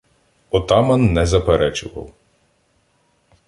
Отаман 0.51 1.13
не 1.13 1.25
заперечував. 1.25 2.13